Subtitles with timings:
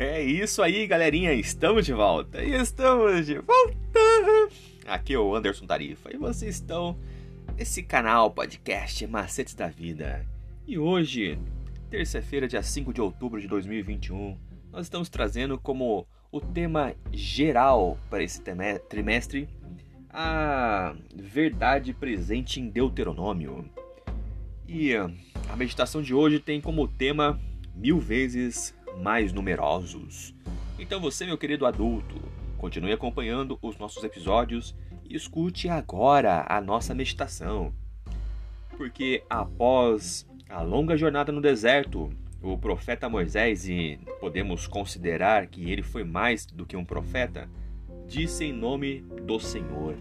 [0.00, 1.34] É isso aí, galerinha.
[1.34, 2.42] Estamos de volta.
[2.42, 4.00] Estamos de volta.
[4.86, 6.98] Aqui é o Anderson Tarifa e vocês estão
[7.54, 10.26] nesse canal podcast Macetes da Vida.
[10.66, 11.38] E hoje,
[11.90, 14.38] terça-feira, dia 5 de outubro de 2021,
[14.72, 18.40] nós estamos trazendo como o tema geral para esse
[18.88, 19.50] trimestre
[20.08, 23.70] a verdade presente em Deuteronômio.
[24.66, 27.38] E a meditação de hoje tem como tema
[27.74, 30.34] mil vezes mais numerosos.
[30.78, 32.16] Então você, meu querido adulto,
[32.56, 37.72] continue acompanhando os nossos episódios e escute agora a nossa meditação.
[38.76, 42.10] Porque após a longa jornada no deserto,
[42.42, 47.48] o profeta Moisés, e podemos considerar que ele foi mais do que um profeta,
[48.06, 49.96] disse em nome do Senhor: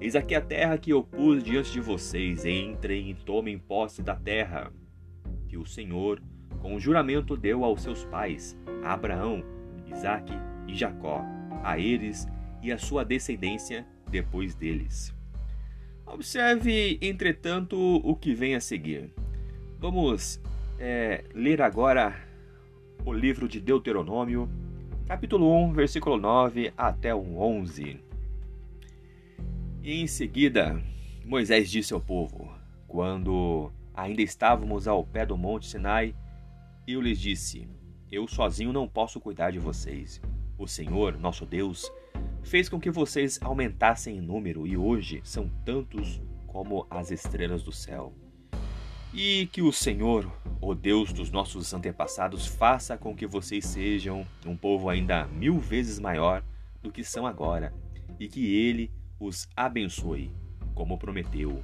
[0.00, 4.14] Eis aqui a terra que eu pus diante de vocês, entrem e tomem posse da
[4.14, 4.72] terra,
[5.48, 6.22] que o Senhor,
[6.60, 9.42] com o juramento, deu aos seus pais, a Abraão,
[9.86, 10.34] Isaque
[10.66, 11.24] e Jacó,
[11.62, 12.26] a eles
[12.62, 15.14] e a sua descendência depois deles.
[16.06, 19.10] Observe, entretanto, o que vem a seguir.
[19.78, 20.40] Vamos
[20.78, 22.14] é, ler agora
[23.04, 24.48] o livro de Deuteronômio,
[25.06, 28.00] capítulo 1, versículo 9 até o 11.
[29.82, 30.82] E em seguida,
[31.24, 32.52] Moisés disse ao povo:
[32.86, 36.14] Quando ainda estávamos ao pé do monte Sinai,
[36.92, 37.68] eu lhes disse:
[38.10, 40.20] Eu sozinho não posso cuidar de vocês.
[40.58, 41.90] O Senhor, nosso Deus,
[42.42, 47.72] fez com que vocês aumentassem em número e hoje são tantos como as estrelas do
[47.72, 48.12] céu.
[49.12, 50.30] E que o Senhor,
[50.60, 55.98] o Deus dos nossos antepassados, faça com que vocês sejam um povo ainda mil vezes
[55.98, 56.44] maior
[56.82, 57.72] do que são agora,
[58.18, 60.30] e que Ele os abençoe,
[60.74, 61.62] como prometeu.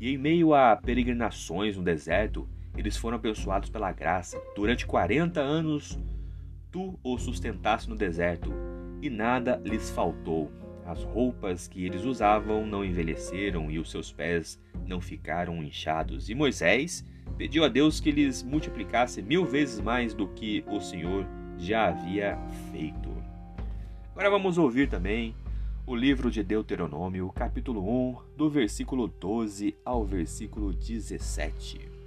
[0.00, 4.40] E em meio a peregrinações no deserto, eles foram abençoados pela graça.
[4.54, 5.98] Durante quarenta anos,
[6.70, 8.52] tu os sustentaste no deserto,
[9.02, 10.50] e nada lhes faltou.
[10.86, 16.30] As roupas que eles usavam não envelheceram e os seus pés não ficaram inchados.
[16.30, 17.04] E Moisés
[17.36, 21.26] pediu a Deus que lhes multiplicasse mil vezes mais do que o Senhor
[21.58, 22.38] já havia
[22.70, 23.10] feito.
[24.12, 25.34] Agora vamos ouvir também
[25.84, 27.80] o livro de Deuteronômio, capítulo
[28.10, 31.97] 1, do versículo 12 ao versículo 17.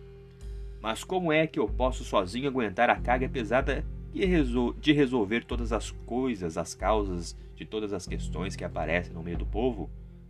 [0.82, 5.92] Mas como é que eu posso sozinho aguentar a carga pesada de resolver todas as
[5.92, 9.90] coisas, as causas de todas as questões que aparecem no meio do povo?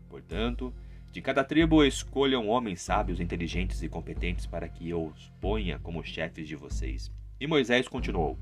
[0.09, 0.73] Portanto,
[1.11, 6.03] de cada tribo escolham homens sábios, inteligentes e competentes para que eu os ponha como
[6.03, 7.09] chefes de vocês.
[7.39, 8.37] E Moisés continuou: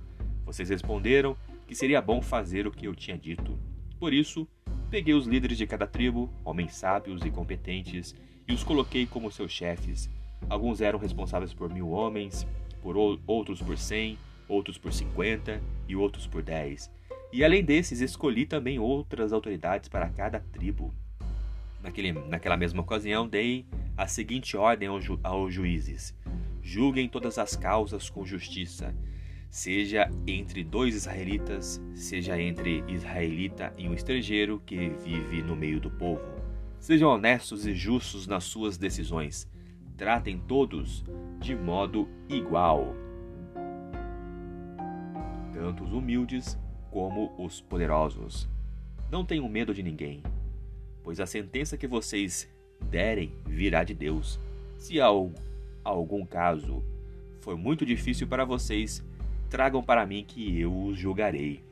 [0.45, 1.37] Vocês responderam
[1.67, 3.57] que seria bom fazer o que eu tinha dito.
[3.99, 4.47] Por isso,
[4.89, 8.15] peguei os líderes de cada tribo, homens sábios e competentes,
[8.47, 10.09] e os coloquei como seus chefes.
[10.47, 12.47] Alguns eram responsáveis por mil homens,
[12.81, 12.95] por
[13.27, 14.17] outros por cem,
[14.47, 16.91] outros por cinquenta e outros por dez.
[17.31, 20.93] E além desses, escolhi também outras autoridades para cada tribo.
[21.81, 26.15] Naquele, naquela mesma ocasião, dei a seguinte ordem aos, ju, aos juízes:
[26.61, 28.95] julguem todas as causas com justiça,
[29.49, 35.91] seja entre dois israelitas, seja entre israelita e um estrangeiro que vive no meio do
[35.91, 36.21] povo.
[36.79, 39.47] Sejam honestos e justos nas suas decisões.
[39.99, 41.05] Tratem todos
[41.39, 42.95] de modo igual,
[45.53, 46.57] tanto os humildes
[46.89, 48.49] como os poderosos.
[49.11, 50.23] Não tenham medo de ninguém
[51.09, 52.47] pois a sentença que vocês
[52.79, 54.39] derem virá de Deus.
[54.77, 55.07] Se há
[55.83, 56.83] algum caso
[57.41, 59.03] for muito difícil para vocês,
[59.49, 61.63] tragam para mim que eu os julgarei.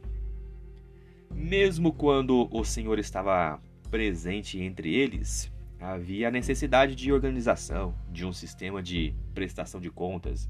[1.31, 3.61] Mesmo quando o Senhor estava
[3.91, 10.49] presente entre eles, havia a necessidade de organização, de um sistema de prestação de contas.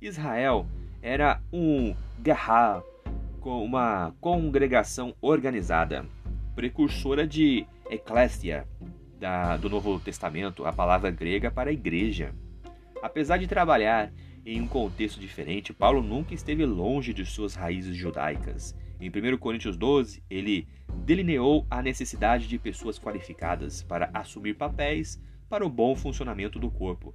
[0.00, 0.66] Israel
[1.02, 1.94] era um
[3.40, 6.04] com uma congregação organizada,
[6.54, 8.66] precursora de Ecclesia,
[9.18, 12.34] da, do Novo Testamento, a palavra grega para igreja.
[13.02, 14.12] Apesar de trabalhar
[14.44, 18.76] em um contexto diferente, Paulo nunca esteve longe de suas raízes judaicas.
[19.00, 20.66] Em 1 Coríntios 12, ele
[21.04, 27.14] delineou a necessidade de pessoas qualificadas para assumir papéis para o bom funcionamento do corpo.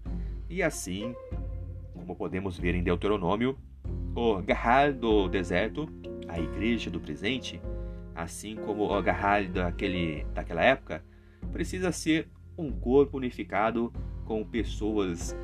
[0.50, 1.16] E assim,
[1.94, 3.58] como podemos ver em Deuteronômio,
[4.16, 5.88] o Gahar do deserto,
[6.28, 7.60] a igreja do presente,
[8.14, 11.04] assim como o agarrar daquele, daquela época,
[11.52, 13.92] precisa ser um corpo unificado
[14.26, 15.36] com pessoas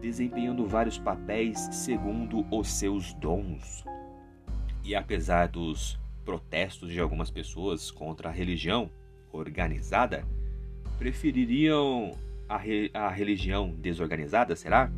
[0.00, 3.84] desempenhando vários papéis segundo os seus dons.
[4.88, 8.90] E apesar dos protestos de algumas pessoas contra a religião
[9.30, 10.24] organizada,
[10.98, 12.16] prefeririam
[12.48, 14.90] a, re, a religião desorganizada, será?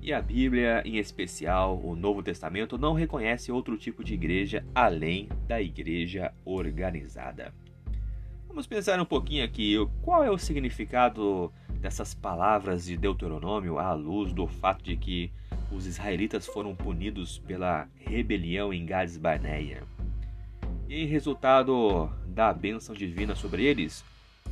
[0.00, 5.28] E a Bíblia, em especial o Novo Testamento, não reconhece outro tipo de igreja além
[5.46, 7.52] da igreja organizada.
[8.48, 14.32] Vamos pensar um pouquinho aqui, qual é o significado dessas palavras de Deuteronômio à luz
[14.32, 15.30] do fato de que
[15.74, 19.82] os israelitas foram punidos pela rebelião em Gades Barneia.
[20.88, 24.04] E em resultado da bênção divina sobre eles,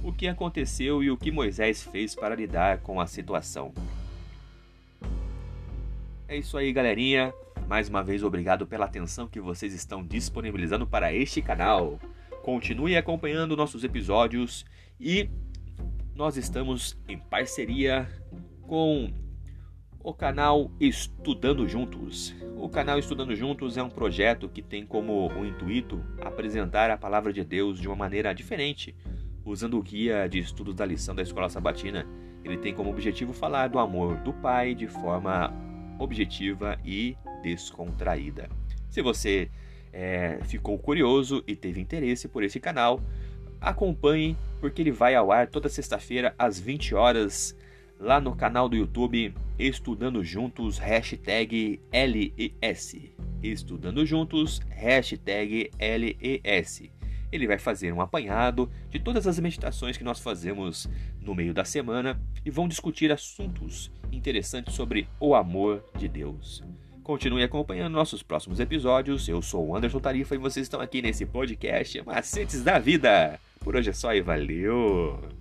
[0.03, 3.73] o que aconteceu e o que Moisés fez para lidar com a situação.
[6.27, 7.33] É isso aí, galerinha.
[7.69, 12.01] Mais uma vez, obrigado pela atenção que vocês estão disponibilizando para este canal.
[12.43, 14.65] Continue acompanhando nossos episódios
[14.99, 15.29] e
[16.15, 18.09] nós estamos em parceria
[18.63, 19.13] com
[20.03, 22.35] o canal Estudando Juntos.
[22.57, 27.45] O canal Estudando Juntos é um projeto que tem como intuito apresentar a palavra de
[27.45, 28.95] Deus de uma maneira diferente,
[29.45, 32.07] usando o guia de estudos da lição da Escola Sabatina.
[32.43, 35.53] Ele tem como objetivo falar do amor do Pai de forma
[35.99, 38.49] objetiva e descontraída.
[38.89, 39.51] Se você
[39.93, 43.01] é, ficou curioso e teve interesse por esse canal,
[43.61, 47.55] acompanhe porque ele vai ao ar toda sexta-feira às 20 horas
[47.99, 52.97] lá no canal do YouTube Estudando Juntos, hashtag LES.
[53.43, 56.85] Estudando Juntos, hashtag LES.
[57.31, 60.89] Ele vai fazer um apanhado de todas as meditações que nós fazemos
[61.21, 66.65] no meio da semana e vão discutir assuntos interessantes sobre o amor de Deus.
[67.03, 69.29] Continue acompanhando nossos próximos episódios.
[69.29, 73.39] Eu sou o Anderson Tarifa e vocês estão aqui nesse podcast Macetes da Vida.
[73.59, 75.40] Por hoje é só e valeu!